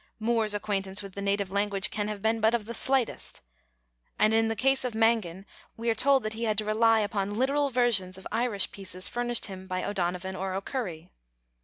[0.17, 3.41] Moore's acquaintance with the native language can have been but of the slightest,
[4.17, 5.45] and in the case of Mangan
[5.77, 9.45] we are told that he had to rely upon literal versions of Irish pieces furnished
[9.45, 11.11] him by O'Donovan or O'Curry.